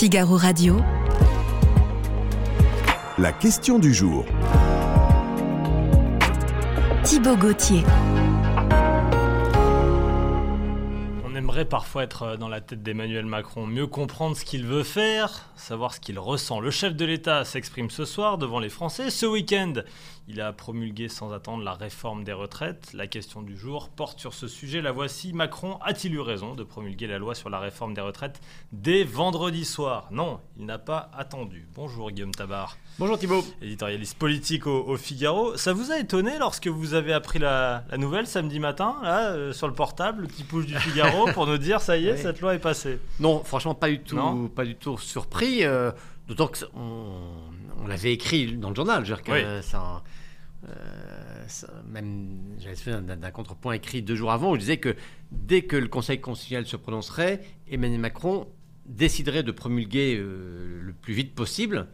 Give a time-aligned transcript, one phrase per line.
[0.00, 0.80] Figaro Radio.
[3.18, 4.24] La question du jour.
[7.04, 7.84] Thibaut Gauthier.
[11.40, 15.48] Aimerait parfois être euh, dans la tête d'Emmanuel Macron, mieux comprendre ce qu'il veut faire,
[15.56, 16.60] savoir ce qu'il ressent.
[16.60, 19.08] Le chef de l'État s'exprime ce soir devant les Français.
[19.08, 19.72] Ce week-end,
[20.28, 22.92] il a promulgué sans attendre la réforme des retraites.
[22.92, 24.80] La question du jour porte sur ce sujet.
[24.80, 25.32] La voici.
[25.32, 29.64] Macron a-t-il eu raison de promulguer la loi sur la réforme des retraites dès vendredi
[29.64, 30.06] soir?
[30.12, 31.66] Non, il n'a pas attendu.
[31.74, 32.76] Bonjour Guillaume Tabar.
[32.98, 33.42] Bonjour Thibault.
[33.62, 35.56] Éditorialiste politique au, au, Figaro.
[35.56, 39.52] Ça vous a étonné lorsque vous avez appris la, la nouvelle samedi matin, là, euh,
[39.52, 42.18] sur le portable, le petit push du Figaro, pour nous dire ça y est, Oui.
[42.18, 44.48] cette loi est passée Non, franchement, pas du tout, Non.
[44.48, 45.64] pas du tout surpris.
[45.64, 45.90] euh,
[46.28, 49.04] D'autant que ça- on, l'avait écrit dans le journal.
[49.04, 49.38] Je veux dire que Oui.
[49.42, 50.02] euh, ça,
[50.68, 54.76] euh, ça- même j'avais fait un- d'un contrepoint écrit deux jours avant où je disais
[54.76, 54.94] que
[55.32, 58.46] dès que le Conseil constitutionnel se prononcerait, Emmanuel Macron
[58.86, 61.86] déciderait de promulguer euh, le plus vite possible.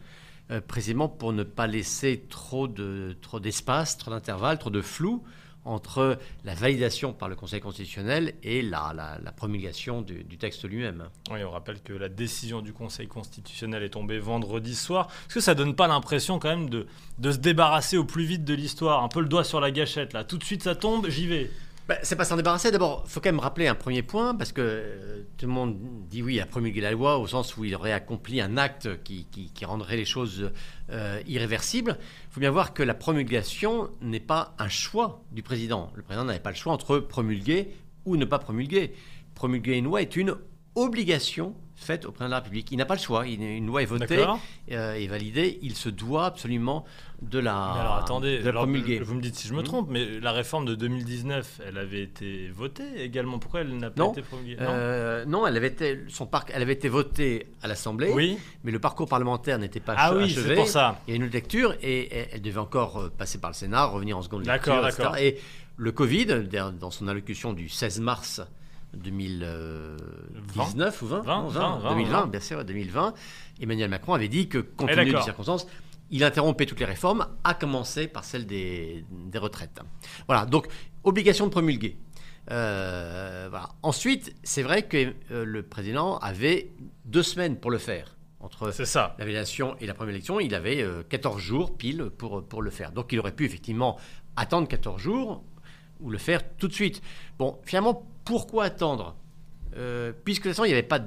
[0.49, 5.21] euh, précisément pour ne pas laisser trop de trop d'espace, trop d'intervalle, trop de flou
[5.67, 11.09] entre la validation par le Conseil constitutionnel et la, promulgation du, texte lui-même.
[11.31, 15.07] Oui, on rappelle que la décision du Conseil constitutionnel est tombée vendredi soir.
[15.27, 18.53] Est-ce que ça donne pas l'impression quand même de se débarrasser au plus vite de
[18.53, 20.23] l'histoire Un peu le doigt sur la gâchette, là.
[20.23, 21.51] Tout de suite ça tombe, j'y vais.
[21.87, 22.69] Ben, c'est pas s'en débarrasser.
[22.69, 25.77] D'abord, il faut quand même rappeler un premier point, parce que euh, tout le monde
[26.09, 29.65] dit oui à promulguer la loi, au sens où il aurait accompli un acte qui
[29.65, 30.51] rendrait les choses
[30.89, 31.97] euh, irréversibles.
[31.99, 35.89] Il faut bien voir que la promulgation n'est pas un choix du président.
[35.95, 37.71] Le président n'avait pas le choix entre promulguer
[38.05, 38.93] ou ne pas promulguer.
[39.33, 40.35] Promulguer une loi est une
[40.75, 42.71] obligation faite au président de la République.
[42.71, 43.25] Il n'a pas le choix.
[43.27, 44.39] Une loi est votée D'accord
[44.71, 45.59] euh, et validée.
[45.61, 46.83] Il se doit absolument
[47.21, 48.99] de la, Mais alors attendez, de la alors, promulguer.
[48.99, 49.63] vous me dites si je me Hmm.
[49.63, 53.39] trompe, mais la réforme de 2019, elle avait été votée également.
[53.39, 54.11] Pourquoi elle n'a pas Non.
[54.11, 57.67] été promulguée Non Euh, non, elle avait été, son parc, elle avait été votée à
[57.67, 58.37] l'Assemblée, Oui.
[58.63, 60.49] mais le parcours parlementaire n'était pas Ah oui, achevé.
[60.49, 60.99] c'est pour ça.
[61.07, 63.85] Il y a une autre lecture et elle devait encore euh, passer par le Sénat,
[63.85, 65.03] revenir en seconde D'accord, lecture, etc.
[65.03, 65.17] d'accord.
[65.17, 65.37] Et
[65.77, 66.25] le Covid,
[66.79, 68.41] dans son allocution du 16 mars
[68.93, 72.27] 2019 ou 20, 20, non, 20, 20, 2020, 20.
[72.27, 73.13] bien sûr, 2020,
[73.61, 75.67] Emmanuel Macron avait dit que compte Eh, tenu des circonstances,
[76.09, 79.79] il interrompait toutes les réformes, à commencer par celle des, des retraites.
[80.27, 80.67] Voilà, donc
[81.03, 81.97] obligation de promulguer.
[82.51, 83.69] Euh, voilà.
[83.83, 86.71] Ensuite, c'est vrai que euh, le président avait
[87.05, 88.13] deux semaines pour le faire.
[88.39, 89.15] Entre ça.
[89.17, 92.69] la validation et la première élection, il avait euh, 14 jours pile pour, pour le
[92.69, 92.91] faire.
[92.91, 93.97] Donc il aurait pu effectivement
[94.35, 95.43] attendre 14 jours
[96.01, 97.01] ou le faire tout de suite.
[97.39, 99.15] Bon, finalement, pourquoi attendre?
[99.75, 100.99] Euh, Puisque de toute façon, il n'y avait pas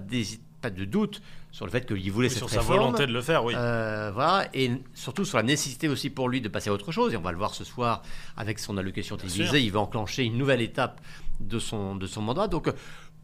[0.61, 2.79] pas de doute sur le fait qu'il voulait Oui, cette sur sa réforme.
[2.79, 3.55] volonté de le faire, oui.
[3.57, 7.15] Euh, voilà, et surtout sur la nécessité aussi pour lui de passer à autre chose,
[7.15, 8.03] et on va le voir ce soir
[8.37, 11.01] avec son allocation Bien télévisée, il va enclencher une nouvelle étape
[11.41, 12.47] de son, de son mandat.
[12.47, 12.73] Donc euh,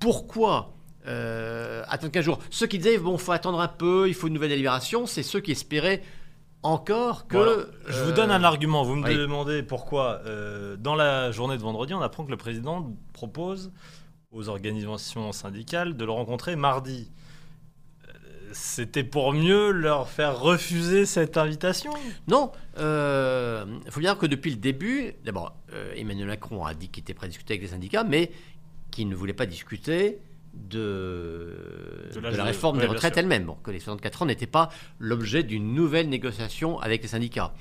[0.01, 0.73] pourquoi
[1.07, 2.39] euh, attendre 15 jours?
[2.51, 5.41] Ceux qui disaient, bon, faut attendre un peu, il faut une nouvelle délibération, c'est ceux
[5.41, 6.03] qui espéraient
[6.63, 7.37] encore que...
[7.37, 8.83] Bon, alors, je vous donne euh, un argument.
[8.83, 9.17] Vous me oui.
[9.17, 10.21] demandez pourquoi.
[10.27, 13.73] Euh, dans la journée de vendredi, on apprend que le président propose
[14.33, 17.11] aux organisations syndicales de le rencontrer mardi.
[18.09, 18.13] Euh,
[18.53, 21.93] C'était pour mieux leur faire refuser cette invitation?
[22.29, 26.89] Non, il faut bien dire que depuis le début, d'abord, euh, Emmanuel Macron a dit
[26.89, 28.31] qu'il était prêt à discuter avec les syndicats, mais
[28.91, 30.21] qu'il ne voulait pas discuter
[30.57, 34.23] de, De de, l'âge la de- réforme ouais, des retraites elle-même, bon, que les 64
[34.23, 37.53] ans n'étaient pas l'objet d'une nouvelle négociation avec les syndicats.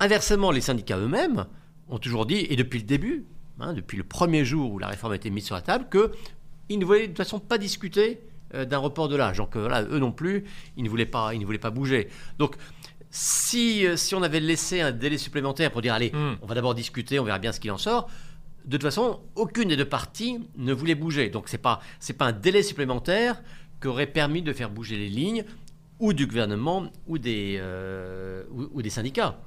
[0.00, 1.46] Inversement, les syndicats eux-mêmes
[1.88, 3.24] ont toujours dit, et depuis le début,
[3.60, 6.78] hein, depuis le premier jour où la réforme a été mise sur la table, qu'ils
[6.78, 8.20] ne voulaient de toute façon pas discuter
[8.54, 9.36] euh, d'un report de l'âge.
[9.38, 10.44] Donc euh, voilà, eux non plus,
[10.76, 12.08] ils ne voulaient pas, ils ne voulaient pas bouger.
[12.38, 12.56] Donc
[13.10, 16.34] si, euh, si on avait laissé un délai supplémentaire pour dire, allez, Hmm.
[16.40, 18.08] on va d'abord discuter, on verra bien ce qu'il en sort,
[18.64, 21.28] de toute façon, aucune des deux parties ne voulait bouger.
[21.30, 23.42] Donc pas c'est pas un délai supplémentaire
[23.80, 25.44] qui aurait permis de faire bouger les lignes
[25.98, 29.38] ou du gouvernement ou des, euh, ou, ou des syndicats.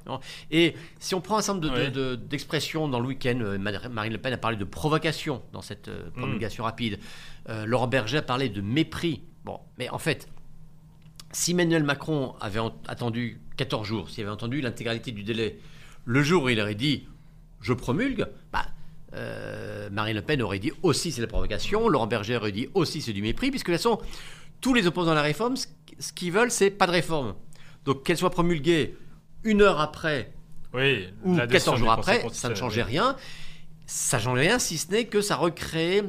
[0.50, 1.90] Et si on prend un certain nombre de- Oui.
[1.90, 5.42] de- de- d'expressions dans le week-end, euh, Mar- Marine Le Pen a parlé de provocation
[5.52, 6.98] dans cette euh, promulgation rapide.
[7.50, 9.22] Euh, Laurent Berger a parlé de mépris.
[9.44, 10.28] Bon, mais en fait,
[11.32, 15.58] si Emmanuel Macron avait en- attendu 14 jours, s'il avait entendu l'intégralité du délai,
[16.06, 17.06] le jour où il aurait dit
[17.60, 18.66] je promulgue, bah,
[19.14, 23.00] euh, Marine Le Pen aurait dit aussi c'est la provocation, Laurent Berger aurait dit aussi
[23.00, 24.00] c'est du mépris, puisque de toute façon,
[24.60, 27.34] tous les opposants à la réforme, ce qu'ils veulent, c'est pas de réforme.
[27.84, 28.96] Donc qu'elle soit promulguée
[29.44, 30.32] une heure après
[30.74, 31.08] Oui.
[31.24, 32.88] ou la décision 14 du jours après, ça ne changeait oui.
[32.90, 33.16] rien.
[33.86, 36.02] Ça ne changeait rien si ce n'est que ça recréait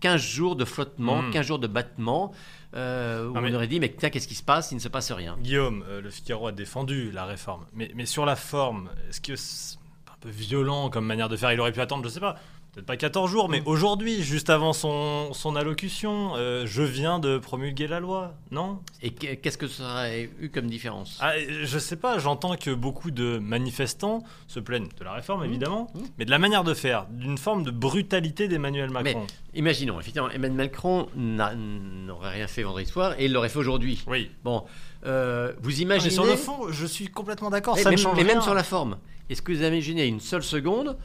[0.00, 1.30] 15 jours de flottement, Hmm.
[1.32, 2.32] 15 jours de battement,
[2.76, 4.70] euh, où Non, on aurait dit mais tiens, qu'est-ce qui se passe?
[4.70, 5.36] Il ne se passe rien.
[5.42, 7.66] Guillaume, euh, le Figaro a défendu la réforme.
[7.72, 9.77] Mais, mais sur la forme, est-ce que c'est
[10.18, 11.52] un peu violent comme manière de faire.
[11.52, 12.36] Il aurait pu attendre, je sais pas,
[12.72, 17.38] peut-être pas 14 jours, mais aujourd'hui, juste avant son, son allocution, euh, je viens de
[17.38, 18.80] promulguer la loi, non?
[19.02, 21.18] Et qu'est-ce que ça aurait eu comme différence?
[21.20, 25.48] Ah, Je sais pas, j'entends que beaucoup de manifestants se plaignent de la réforme, mmh.
[25.48, 26.00] évidemment, mmh.
[26.18, 29.20] mais de la manière de faire, d'une forme de brutalité d'Emmanuel Macron.
[29.26, 34.02] Mais imaginons, effectivement, Emmanuel Macron n'aurait rien fait vendredi soir et il l'aurait fait aujourd'hui.
[34.06, 34.30] Oui.
[34.44, 34.64] Bon,
[35.06, 36.10] euh, vous imaginez...
[36.10, 38.98] sur le fond, je suis complètement d'accord, ça mais, mais même sur la forme,
[39.30, 40.96] est-ce que vous imaginez une seule seconde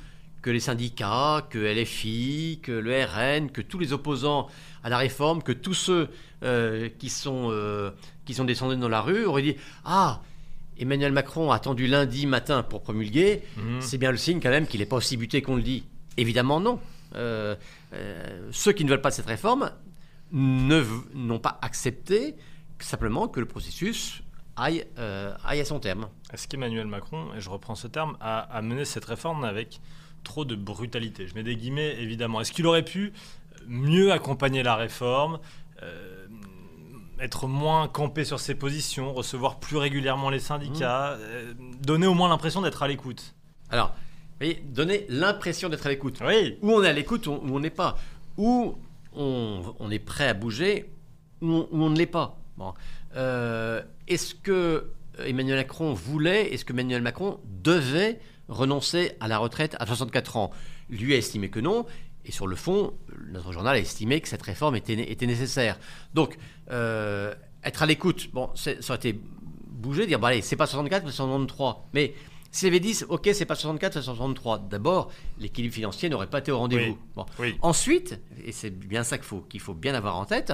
[0.43, 4.47] que les syndicats, que LFI, que le RN, que tous les opposants
[4.83, 6.09] à la réforme, que tous ceux
[6.43, 7.91] euh, qui, sont, euh,
[8.25, 9.55] qui sont descendus dans la rue auraient dit
[9.85, 10.21] Ah,
[10.77, 13.81] Emmanuel Macron a attendu lundi matin pour promulguer, mhm.
[13.81, 15.85] c'est bien le signe quand même qu'il n'est pas aussi buté qu'on le dit.
[16.17, 16.79] Évidemment non.
[17.15, 17.55] Euh,
[18.51, 19.71] ceux qui ne veulent pas de cette réforme
[20.31, 22.35] n'ont pas accepté
[22.79, 24.23] simplement que le processus
[24.57, 26.09] aille, aille à son terme.
[26.33, 29.79] Est-ce qu'Emmanuel Macron, et je reprends ce terme, a, a mené cette réforme avec
[30.23, 31.27] trop de brutalité.
[31.27, 32.41] Je mets des guillemets, évidemment.
[32.41, 33.13] Est-ce qu'il aurait pu
[33.67, 35.39] mieux accompagner la réforme
[35.81, 36.27] euh,
[37.19, 41.19] être moins campé sur ses positions, recevoir plus régulièrement les syndicats, mmh.
[41.21, 43.33] euh, donner au moins l'impression d'être à l'écoute?
[43.69, 46.19] Alors, vous voyez, donner l'impression d'être à l'écoute.
[46.25, 46.57] Oui.
[46.61, 47.97] Où on est à l'écoute, où on n'est pas.
[48.37, 48.75] Où
[49.15, 50.89] on, est prêt à bouger,
[51.41, 52.39] où on, ne l'est pas.
[52.57, 52.73] Bon.
[53.15, 59.75] Euh, est-ce que Emmanuel Macron voulait, est-ce que Emmanuel Macron devait renoncer à la retraite
[59.79, 60.51] à 64 ans.
[60.89, 61.85] Lui a estimé que non,
[62.25, 62.93] et sur le fond,
[63.31, 65.77] notre journal a estimé que cette réforme était, était nécessaire.
[66.13, 66.37] Donc,
[66.71, 69.19] euh, être à l'écoute, bon, ça aurait été
[69.67, 71.89] bouger, dire, bon allez, c'est pas 64, mais 63.
[71.93, 72.13] Mais
[72.51, 76.51] s'il avait dit, ok, c'est pas 64, c'est 63, d'abord, l'équilibre financier n'aurait pas été
[76.51, 76.97] au rendez-vous.
[77.15, 77.25] Bon.
[77.61, 80.53] Ensuite, et c'est bien ça qu'il faut, qu'il faut bien avoir en tête,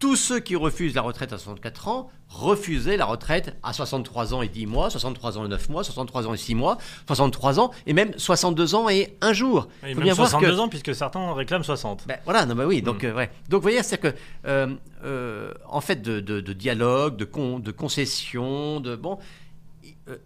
[0.00, 4.40] tous ceux qui refusent la retraite à 64 ans refusaient la retraite à 63 ans
[4.40, 7.70] et 10 mois, 63 ans et 9 mois, 63 ans et 6 mois, 63 ans
[7.86, 9.68] et même 62 ans et 1 jour.
[9.86, 12.04] Il faut bien 62 ans puisque certains réclament 60.
[12.08, 13.08] Ben, voilà, non, bah oui, donc, hmm.
[13.08, 14.14] euh, donc vous voyez, c'est que
[14.46, 14.74] euh,
[15.04, 19.18] euh, en fait de, dialogue, de, con, de concession, de bon,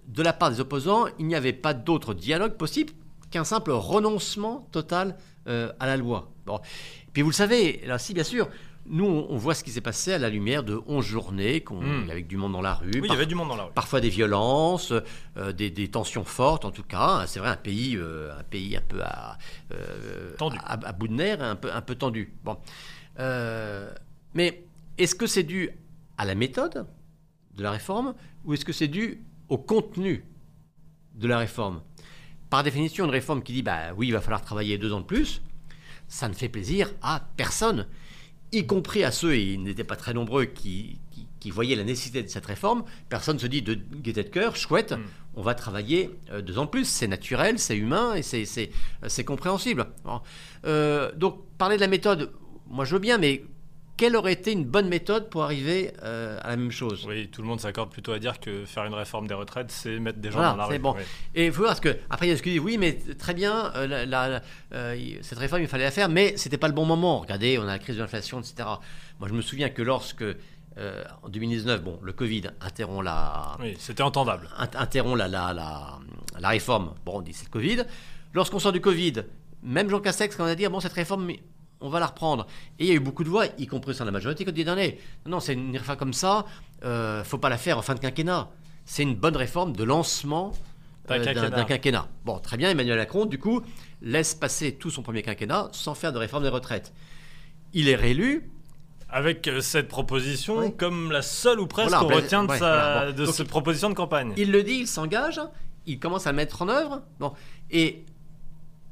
[0.06, 2.92] de la part des opposants, il n'y avait pas d'autre dialogue possible
[3.32, 5.16] qu'un simple renoncement total
[5.46, 6.30] à la loi.
[6.46, 6.60] Bon.
[7.12, 8.48] Puis vous le savez, là, si bien sûr,
[8.86, 12.10] nous, on voit ce qui s'est passé à la lumière de 11 journées, hmm.
[12.10, 12.90] avec du monde dans la rue.
[12.94, 13.72] Oui, il y avait du monde dans la rue.
[13.72, 14.92] Parfois des violences,
[15.38, 17.24] euh, des, tensions fortes, en tout cas.
[17.26, 19.38] C'est vrai, un pays, euh, un pays un peu à,
[19.72, 20.58] euh, tendu.
[20.62, 22.34] À, bout de nerfs, un peu, un peu tendu.
[22.44, 22.58] Bon.
[24.34, 24.64] mais
[24.98, 25.70] est-ce que c'est dû
[26.18, 26.86] à la méthode
[27.56, 28.14] de la réforme
[28.44, 30.24] ou est-ce que c'est dû au contenu
[31.14, 31.80] de la réforme?
[32.50, 35.06] Par définition, une réforme qui dit bah oui, il va falloir travailler deux ans de
[35.06, 35.40] plus,
[36.06, 37.86] ça ne fait plaisir à personne
[38.54, 40.98] y compris à ceux, et ils n'étaient pas très nombreux, qui,
[41.40, 44.56] qui, voyaient la nécessité de cette réforme, personne ne se dit de gaieté de cœur,
[44.56, 45.02] chouette, mm.
[45.36, 46.10] on va travailler
[46.42, 49.88] deux ans de plus, c'est naturel, c'est humain et c'est compréhensible.
[50.64, 52.32] Euh, donc parler de la méthode,
[52.66, 53.44] moi je veux bien, mais
[53.96, 57.04] quelle aurait été une bonne méthode pour arriver euh, à la même chose?
[57.08, 59.98] Oui, tout le monde s'accorde plutôt à dire que faire une réforme des retraites, c'est
[59.98, 60.78] mettre des gens dans la rue.
[60.78, 60.96] Bon.
[61.34, 62.98] Et il faut voir, parce que, après, il y a ce qui dit oui, mais
[63.18, 64.40] très bien, euh,
[64.72, 67.20] euh, cette réforme, il fallait la faire, mais c'était pas le bon moment.
[67.20, 68.68] Regardez, on a la crise de l'inflation, etc.
[69.20, 70.24] Moi, je me souviens que lorsque,
[71.22, 73.56] en 2019, bon, le Covid interrompt la.
[73.60, 74.48] Oui, c'était entendable.
[74.76, 76.00] interrompt la, la, la,
[76.40, 76.94] la réforme.
[77.04, 77.84] Bon, on dit c'est le Covid.
[78.32, 79.22] Lorsqu'on sort du Covid,
[79.62, 81.32] même Jean Castex, quand on a dit, bon, cette réforme,
[81.84, 82.46] on va la reprendre.
[82.78, 84.52] Et il y a eu beaucoup de voix, y compris sur la majorité, qui ont
[84.52, 84.76] dit non,
[85.26, 86.46] non, c'est une réforme comme ça,
[86.84, 88.48] euh, faut pas la faire en fin de quinquennat.
[88.84, 90.52] C'est une bonne réforme de lancement
[91.10, 92.08] euh, d'un quinquennat.
[92.24, 93.62] Bon, très bien, Emmanuel Macron, du coup,
[94.02, 96.92] laisse passer tout son premier quinquennat sans faire de réforme des retraites.
[97.72, 98.50] Il est réélu.
[99.10, 103.26] Avec euh, cette proposition comme la seule ou presque qu'on ben, retient de, sa, de
[103.26, 104.32] cette proposition de campagne.
[104.36, 105.40] Il le dit, il s'engage,
[105.86, 107.02] il commence à mettre en œuvre.
[107.20, 107.32] Bon,
[107.70, 108.04] et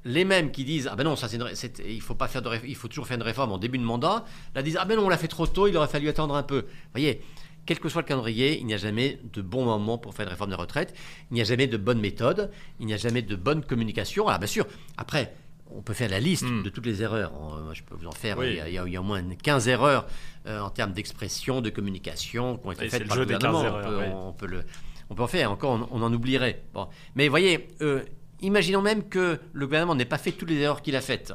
[0.04, 2.75] les mêmes qui disent ah ben non ça c'est il faut pas faire de il
[2.75, 5.09] faut toujours faire une réforme en début de mandat là disent ah ben non on
[5.09, 7.23] l'a fait trop tôt il aurait fallu attendre un peu vous voyez
[7.64, 10.30] quel que soit le calendrier il n'y a jamais de bon moment pour faire une
[10.30, 10.94] réforme de retraite
[11.30, 14.40] il n'y a jamais de bonne méthode il n'y a jamais de bonne communication alors
[14.40, 14.66] bien sûr
[14.97, 15.35] après
[15.75, 16.62] on peut faire la liste hmm.
[16.62, 17.32] de toutes les erreurs.
[17.73, 18.42] Je peux vous en faire.
[18.44, 20.06] Il, y a, au moins 15 erreurs
[20.47, 24.28] euh, en termes d'expression, de communication qui ont été faites par le gouvernement.
[24.28, 24.64] on, peut, le,
[25.11, 25.50] on peut en faire.
[25.50, 26.62] Encore, on, en oublierait.
[26.75, 26.88] Bon.
[27.14, 28.02] Mais voyez, euh,
[28.42, 31.32] Imaginons même que le gouvernement n'ait pas fait toutes les erreurs qu'il a faites.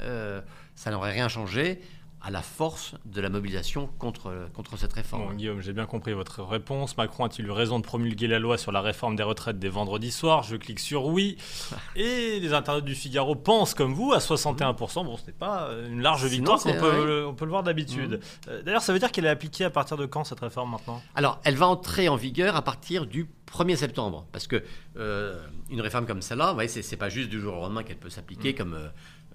[0.00, 0.40] Euh,
[0.74, 1.80] ça n'aurait rien changé.
[2.20, 5.28] à la force de la mobilisation contre, contre cette réforme.
[5.28, 6.96] Bon, Guillaume, j'ai bien compris votre réponse.
[6.96, 10.10] Macron a-t-il eu raison de promulguer la loi sur la réforme des retraites des vendredis
[10.10, 10.42] soirs?
[10.42, 11.36] Je clique sur oui.
[11.96, 15.04] Et les internautes du Figaro pensent comme vous à 61%.
[15.04, 17.24] Bon, ce n'est pas une large Sinon, victoire c'est- qu'on peut, ouais.
[17.28, 18.18] on peut le voir d'habitude.
[18.48, 21.00] Euh, D'ailleurs, ça veut dire qu'elle est appliquée à partir de quand cette réforme maintenant?
[21.14, 24.26] Alors, elle va entrer en vigueur à partir du 1er septembre.
[24.32, 24.62] Parce que
[24.96, 25.40] euh,
[25.70, 27.98] une réforme comme celle-là, vous voyez, c'est, c'est pas juste du jour au lendemain qu'elle
[27.98, 28.88] peut s'appliquer comme, euh,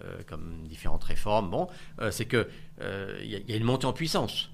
[0.03, 1.50] euh, comme différentes réformes.
[1.50, 1.67] Bon,
[2.00, 2.48] euh, c'est que
[2.82, 4.50] euh, il y, y a une montée en puissance.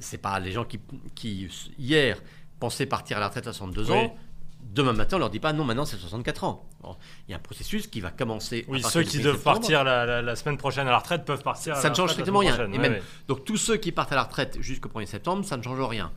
[0.00, 0.78] C'est pas les gens qui,
[1.14, 1.48] qui,
[1.78, 2.18] hier,
[2.60, 3.96] pensaient partir à la retraite à 62 Oui.
[3.96, 4.16] ans.
[4.62, 6.68] Demain matin, on leur dit pas non, maintenant c'est 64 ans.
[6.82, 8.64] Bon, il y a un processus qui va commencer.
[8.68, 11.42] Oui, ceux qui 1er doivent partir la, la- la semaine prochaine à la retraite peuvent
[11.42, 11.74] partir.
[11.74, 12.56] à Ça la ne change strictement rien.
[12.72, 13.02] Et même, ouais.
[13.28, 16.10] Donc tous ceux qui partent à la retraite jusqu'au 1er septembre, ça ne change rien.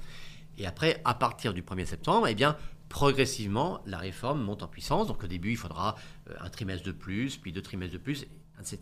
[0.59, 2.55] Et après, à partir du 1er septembre, eh bien,
[2.89, 5.07] progressivement, la réforme monte en puissance.
[5.07, 5.95] Donc au début, il faudra
[6.29, 8.25] euh, un trimestre de plus, puis deux trimestres de plus,
[8.59, 8.79] etc.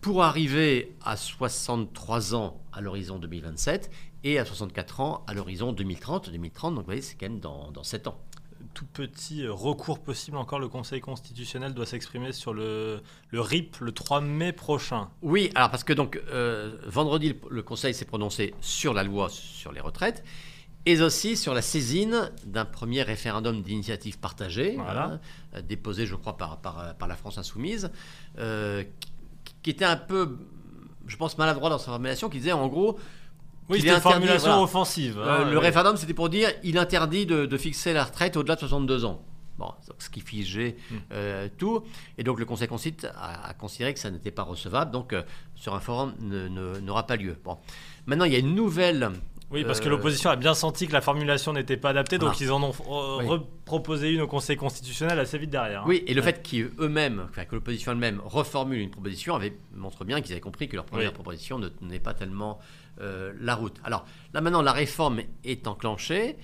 [0.00, 3.90] Pour arriver à 63 ans à l'horizon 2027
[4.24, 6.30] et à 64 ans à l'horizon 2030.
[6.30, 8.18] 2030, donc vous voyez, c'est quand même dans, dans 7 ans.
[8.72, 13.76] Tout petit euh, recours possible encore, le Conseil constitutionnel doit s'exprimer sur le, le RIP
[13.80, 15.08] le 3 mai prochain.
[15.22, 19.28] Oui, alors parce que donc euh, vendredi, le- le Conseil s'est prononcé sur la loi
[19.30, 20.22] sur les retraites
[20.86, 25.04] et aussi sur la saisine d'un premier référendum d'initiative partagée, Voilà.
[25.04, 25.20] hein,
[25.56, 27.90] euh, déposé, je crois, par, par, par la France Insoumise,
[28.38, 28.82] euh,
[29.62, 30.38] qui, était un peu,
[31.06, 32.98] je pense, maladroit dans sa formulation, qui disait en gros,
[33.68, 34.62] Oui, c'était une formulation voilà.
[34.62, 35.18] offensive.
[35.18, 38.54] euh, hein, le référendum, c'était pour dire il interdit de, de fixer la retraite au-delà
[38.54, 39.22] de 62 ans.
[39.58, 40.94] Bon, ce qui figeait Hmm.
[41.12, 41.82] euh, tout.
[42.16, 45.22] Et donc le Conseil constitue a, a considéré que ça n'était pas recevable, donc euh,
[45.54, 46.14] sur un forum
[46.82, 47.36] n'aura pas lieu.
[47.44, 47.58] Bon.
[48.06, 49.10] Maintenant, il y a une nouvelle.
[49.50, 52.40] Oui, parce que Euh, l'opposition a bien senti que la formulation n'était pas adaptée, donc
[52.40, 53.26] ils en ont euh, Oui.
[53.26, 55.80] reproposé une au Conseil constitutionnel assez vite derrière.
[55.82, 55.86] hein.
[55.88, 56.32] Oui, et le Ouais.
[56.32, 60.68] fait qu'eux-mêmes, enfin, que l'opposition elle-même reformule une proposition avait, montre bien qu'ils avaient compris
[60.68, 61.14] que leur première Oui.
[61.14, 62.60] proposition ne tenait pas tellement
[63.00, 63.76] euh, la route.
[63.82, 64.04] Alors
[64.34, 66.36] là maintenant, la réforme est enclenchée,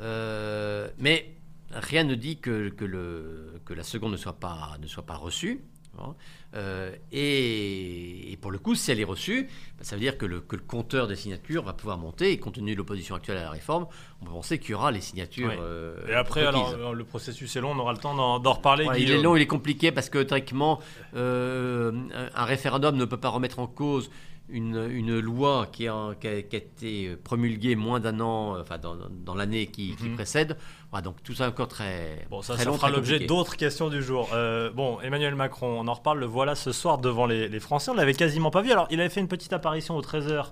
[0.00, 1.36] euh, mais
[1.70, 5.16] rien ne dit que, que, le, que la seconde ne soit pas, ne soit pas
[5.16, 5.60] reçue.
[6.02, 6.14] Hein.
[6.54, 9.44] Euh, et, et pour le coup, si elle est reçue,
[9.76, 12.32] bah, ça veut dire que le, que le compteur des signatures va pouvoir monter.
[12.32, 13.86] Et compte tenu de l'opposition actuelle à la réforme,
[14.22, 15.50] on peut penser qu'il y aura les signatures.
[15.50, 15.56] Oui.
[15.60, 16.74] euh, Et après, requises.
[16.74, 18.86] alors, le processus est long, on aura le temps d'en reparler.
[18.86, 20.80] Ouais, il est long, il est compliqué parce que théoriquement,
[21.16, 21.92] euh,
[22.34, 24.10] un référendum ne peut pas remettre en cause
[24.50, 28.60] une, une loi qui a, qui a- qui a été promulguée moins d'un an, euh,
[28.62, 30.14] enfin dans, dans l'année qui, qui Mhm.
[30.14, 30.56] précède.
[30.90, 33.90] Voilà, donc tout ça encore très, Bon, ça, très ça long, fera l'objet d'autres questions
[33.90, 34.30] du jour.
[34.32, 37.90] Euh, bon, Emmanuel Macron, on en reparle, le voilà ce soir devant les, les Français.
[37.90, 38.72] On l'avait quasiment pas vu.
[38.72, 40.46] Alors, il avait fait une petite apparition aux 13h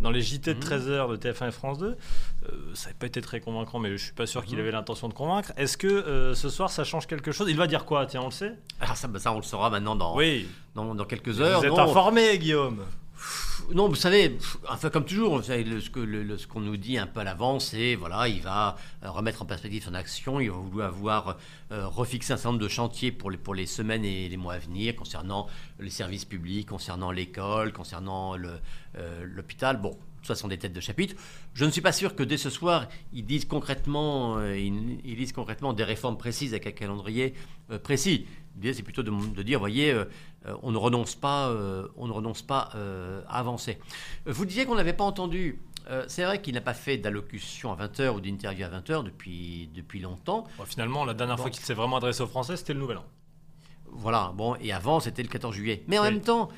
[0.00, 0.64] dans les JT de Mhm.
[0.64, 1.88] 13h de TF1 et France 2.
[1.88, 4.62] Euh, ça n'a pas été très convaincant, mais je suis pas sûr qu'il Mhm.
[4.62, 5.52] avait l'intention de convaincre.
[5.58, 7.48] Est-ce que euh, ce soir, ça change quelque chose?
[7.50, 8.06] Il va dire quoi?
[8.06, 10.48] Tiens, on le sait Alors ça, bah, ça, on le saura maintenant dans, Oui.
[10.74, 11.60] dans, dans quelques heures.
[11.60, 12.82] Vous êtes Non, informé, Guillaume
[13.74, 14.36] Non, vous savez,
[14.68, 17.94] enfin, comme toujours, vous savez, le- ce qu'on nous dit un peu à l'avance, c'est
[17.94, 21.36] voilà, il va euh, remettre en perspective son action, il va vouloir avoir
[21.70, 24.54] euh, refixé un certain nombre de chantiers pour les, pour les semaines et les mois
[24.54, 25.46] à venir, concernant
[25.80, 29.80] les services publics, concernant l'école, concernant euh, l'hôpital.
[29.80, 31.14] Bon, ça sont des têtes de chapitre.
[31.54, 35.16] Je ne suis pas sûr que dès ce soir, ils disent concrètement, euh, ils, ils
[35.16, 37.34] disent concrètement des réformes précises avec un calendrier
[37.70, 38.26] euh, précis.
[38.54, 40.04] L'idée, c'est plutôt de, de dire, voyez, euh,
[40.62, 41.50] on ne renonce pas,
[41.96, 42.70] on ne renonce pas
[43.28, 43.78] à avancer.
[44.26, 45.60] Vous disiez qu'on n'avait pas entendu.
[46.08, 50.00] C'est vrai qu'il n'a pas fait d'allocution à 20h ou d'interview à 20h depuis, depuis
[50.00, 50.44] longtemps.
[50.58, 53.04] Bon, Finalement, la dernière fois qu'il s'est vraiment adressé aux Français, c'était le Nouvel An.
[53.86, 55.82] Voilà, bon, et avant, c'était le 14 juillet.
[55.88, 56.10] Mais en Oui.
[56.10, 56.48] même temps,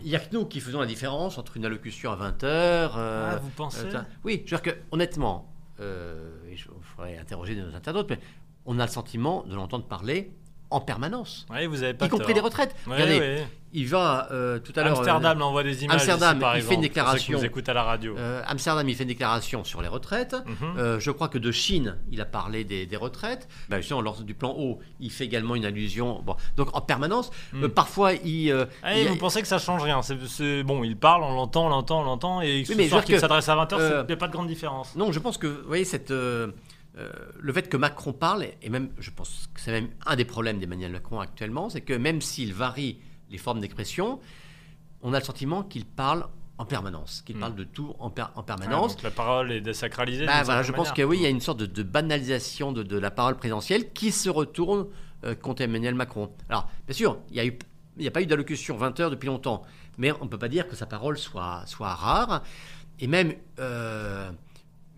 [0.00, 2.90] il n'y a que nous qui faisons la différence entre une allocution à 20h.
[2.94, 3.86] Ah, vous pensez
[4.24, 8.20] Oui, je veux dire que, honnêtement, euh, je ferai interroger nos internautes, mais
[8.66, 10.30] on a le sentiment de l'entendre parler
[10.70, 11.46] en permanence.
[11.50, 12.34] Oui, vous avez pas Y compris tort.
[12.36, 12.74] les retraites.
[12.86, 14.96] Regardez, il va euh, tout à l'heure.
[14.98, 15.96] Amsterdam euh, envoie des images.
[15.96, 17.38] Amsterdam, ici, par il fait une exemple, ceux qui déclaration.
[17.38, 18.16] nous écoutent à la radio.
[18.18, 20.34] euh, Amsterdam, il fait une déclaration sur les retraites.
[20.46, 20.78] Mhm.
[20.78, 23.48] Euh, je crois que de Chine, il a parlé des, des retraites.
[23.68, 26.20] Ben, justement, lors du plan haut, il fait également une allusion.
[26.24, 27.68] Bon, donc en permanence, Mm.
[27.68, 28.48] parfois il.
[28.94, 30.00] il- vous pensez que ça change rien?
[30.02, 33.18] C'est- Bon, il parle, on l'entend, on l'entend, on l'entend, et ce mais soir qu'il
[33.20, 34.94] s'adresse à 20h, euh, il n'y a pas de grande différence.
[34.96, 36.12] Non, je pense que, vous voyez, cette,
[36.98, 40.24] euh, le fait que Macron parle, et même, je pense que c'est même un des
[40.24, 42.98] problèmes d'Emmanuel Macron actuellement, c'est que même s'il varie
[43.30, 44.20] les formes d'expression,
[45.02, 46.26] on a le sentiment qu'il parle
[46.58, 47.40] en permanence, qu'il Mm.
[47.40, 48.94] parle de tout en, per- en Ouais, permanence.
[48.96, 50.26] donc la parole est désacralisée.
[50.26, 52.82] Bah, voilà, je pense que oui, il y a une sorte de, de banalisation de,
[52.82, 54.86] de la parole présidentielle qui se retourne
[55.24, 56.30] euh, contre Emmanuel Macron.
[56.48, 57.58] Alors, bien sûr, il n'y a, eu-
[57.96, 59.62] il y a pas eu d'allocution 20 heures depuis longtemps,
[59.96, 62.42] mais on ne peut pas dire que sa parole soit, soit rare.
[62.98, 64.30] Et même euh,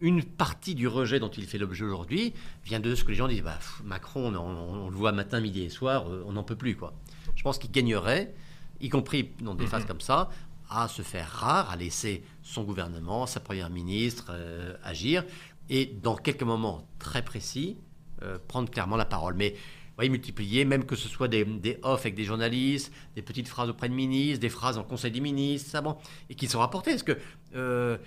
[0.03, 3.29] une partie du rejet dont il fait l'objet aujourd'hui vient de ce que les gens
[3.29, 6.33] disent bah, pff, Macron, on, on- on le voit matin, midi et soir, euh, on
[6.33, 6.77] n'en peut plus.
[6.77, 6.93] Quoi.
[7.35, 8.35] Je pense qu'il gagnerait.
[8.81, 10.29] y compris dans des phases comme ça,
[10.69, 15.25] à se faire rare, à laisser son gouvernement, sa première ministre euh, agir,
[15.71, 17.77] et dans quelques moments très précis,
[18.23, 19.35] euh, prendre clairement la parole.
[19.35, 19.55] Mais
[19.97, 23.69] voyez, multiplier, même que ce soit des, des off avec des journalistes, des petites phrases
[23.69, 25.97] auprès de ministres, des phrases en conseil des ministres, ça, bon,
[26.29, 26.91] et qui sont rapportées.
[26.93, 27.17] Parce que
[27.55, 27.99] euh,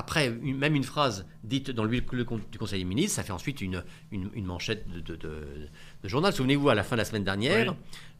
[0.00, 3.60] après, une- même une phrase dite dans le du Conseil des ministres, ça fait ensuite
[3.60, 5.68] une, une, une manchette de, de- de-
[6.02, 6.32] de journal.
[6.32, 7.76] Souvenez-vous, à la fin de la semaine dernière, Oui.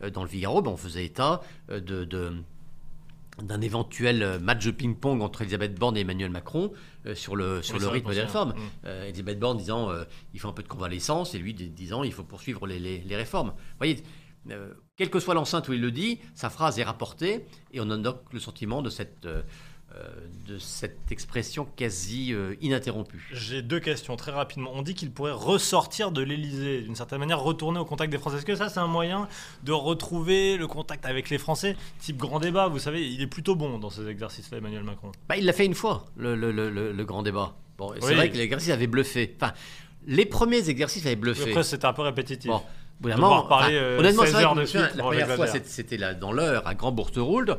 [0.07, 2.05] euh, dans le Figaro, ben, on faisait état euh, de,
[3.43, 6.73] d'un éventuel euh, match de ping-pong entre Elisabeth Borne et Emmanuel Macron
[7.07, 8.51] euh, sur le, sur Oui, le rythme des réformes.
[8.51, 8.55] Mm.
[8.85, 12.03] Euh, Elisabeth Borne disant euh, il faut un peu de convalescence et lui di- disant
[12.03, 13.49] il faut poursuivre les, les- les réformes.
[13.51, 14.03] Vous voyez,
[14.97, 17.97] quelle que soit l'enceinte où il le dit, sa phrase est rapportée et on a
[17.97, 19.27] donc le sentiment de cette,
[20.47, 23.29] de cette expression quasi euh, ininterrompue.
[23.33, 24.71] J'ai deux questions très rapidement.
[24.75, 28.37] On dit qu'il pourrait ressortir de l'Elysée, d'une certaine manière retourner au contact des Français.
[28.39, 29.29] Est-ce que ça, c'est un moyen
[29.65, 33.55] de retrouver le contact avec les Français Type grand débat, vous savez, il est plutôt
[33.57, 35.13] bon dans ces exercices-là, Emmanuel Macron.
[35.29, 37.55] Bah, il l'a fait une fois, le, le- le- le- le grand débat.
[37.79, 38.15] Bon, c'est Oui.
[38.15, 39.37] vrai que l'exercice avait bluffé.
[39.41, 39.53] Enfin,
[40.07, 41.51] les premiers exercices avaient bluffé.
[41.51, 42.51] Après, c'était un peu répétitif.
[43.01, 43.11] Bon,
[43.49, 44.95] parler, enfin, euh, honnêtement, 16 c'est vrai que de suite.
[44.95, 47.59] La première fois, c'était- dans l'heure, à Grand Bourterould.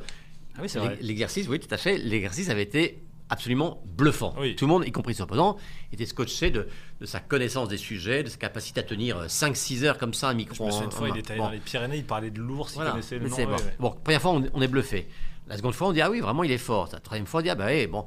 [0.58, 0.98] Ah oui, c'est vrai.
[1.02, 1.98] L'exercice, oui, tout à fait.
[1.98, 4.34] L'exercice avait été absolument bluffant.
[4.38, 4.56] Oui.
[4.58, 5.58] Tout le monde, y compris ses opposants,
[5.94, 6.68] était scotché de,
[7.00, 10.28] de sa connaissance des sujets, de sa capacité à tenir euh, 5-6 heures comme ça
[10.30, 11.46] un micro Je me souviens une fois, il était allé Bon.
[11.46, 12.92] dans les Pyrénées, il parlait de l'ours, il Voilà.
[12.92, 13.36] connaissait le nom.
[13.38, 13.52] ouais, bon.
[13.54, 13.76] ouais.
[13.80, 15.08] Bon, première fois, on, on est bluffé.
[15.48, 16.90] La seconde fois, on dit ah oui, vraiment, il est fort.
[16.92, 18.04] La troisième fois, on dit ah bah oui, bon.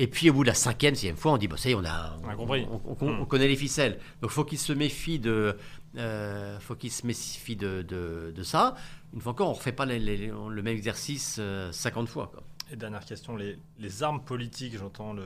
[0.00, 1.74] Et puis au bout de la cinquième, sixième fois, on dit bah ça y est,
[1.74, 2.64] on a, On a compris.
[3.00, 3.26] On, Hmm.
[3.26, 3.98] connaît les ficelles.
[4.22, 5.56] Donc faut qu'il se méfie de,
[5.96, 8.76] euh, faut qu'il se méfie de, de, de ça.
[9.14, 12.30] Une fois encore, on refait pas les- les- le même exercice euh, 50 fois.
[12.32, 12.42] Quoi.
[12.70, 15.24] Et dernière question, les, les armes politiques, j'entends le,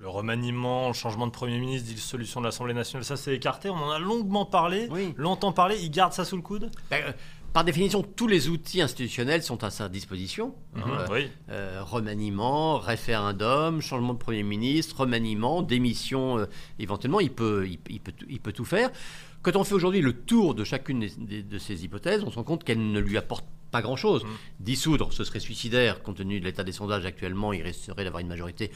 [0.00, 3.76] le remaniement, le changement de Premier ministre, dissolution de l'Assemblée nationale, ça c'est écarté, on
[3.76, 5.14] en a longuement parlé, Oui.
[5.16, 6.70] longtemps parlé, il garde ça sous le coude?
[6.90, 7.12] Ben, euh,
[7.54, 10.54] par définition, tous les outils institutionnels sont à sa disposition.
[10.76, 10.82] hein.
[10.84, 11.30] Mhm, Oui.
[11.48, 16.46] Euh, remaniement, référendum, changement de Premier ministre, remaniement, démission euh,
[16.78, 18.90] éventuellement, il peut, il, il peut, il peut tout faire.
[19.42, 22.36] Quand on fait aujourd'hui le tour de chacune des- des- de ces hypothèses, on se
[22.36, 24.24] rend compte qu'elles ne lui apportent pas grand-chose.
[24.24, 24.28] Mm.
[24.60, 28.28] Dissoudre, ce serait suicidaire, compte tenu de l'état des sondages actuellement, il risquerait d'avoir une
[28.28, 28.70] majorité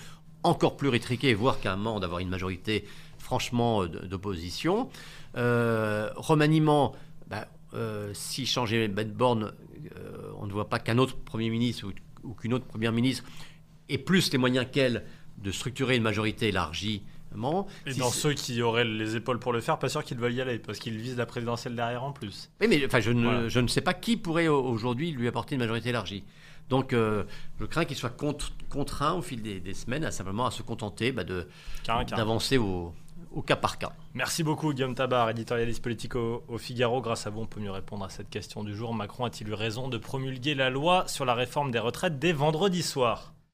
[0.45, 2.85] encore plus rétriquée, voire qu'à un moment d'avoir une majorité
[3.19, 4.89] franchement euh, d'opposition.
[5.37, 6.95] Euh, remaniement,
[7.29, 9.53] ben, euh, si changer Ben Borne,
[9.97, 13.25] euh, on ne voit pas qu'un autre Premier ministre ou, ou qu'une autre Première ministre
[13.89, 15.05] ait plus les moyens qu'elle
[15.39, 17.03] de structurer une majorité élargie.
[17.87, 20.35] Et Si dans ceux qui auraient les épaules pour le faire, pas sûr qu'ils veulent
[20.35, 22.51] y aller, parce qu'ils visent la présidentielle derrière en plus.
[22.61, 23.49] Oui, mais enfin, je, ne, Voilà.
[23.49, 26.25] je ne sais pas qui pourrait au- aujourd'hui lui apporter une majorité élargie.
[26.69, 27.25] Donc, euh,
[27.61, 30.63] je crains qu'il soit contre- contraint au fil des, des semaines à simplement à se
[30.63, 31.25] contenter bah,
[32.17, 32.95] d'avancer au,
[33.33, 33.93] au cas par cas.
[34.15, 37.01] Merci beaucoup Guillaume Tabar, éditorialiste politique au, au Figaro.
[37.01, 38.95] Grâce à vous, on peut mieux répondre à cette question du jour.
[38.95, 42.83] Macron a-t-il eu raison de promulguer la loi sur la réforme des retraites dès vendredi
[42.83, 43.33] soir?